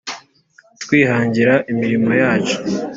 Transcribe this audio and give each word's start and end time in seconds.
twihangira 0.81 1.53
imirimo 1.71 2.09
yacu, 2.21 2.57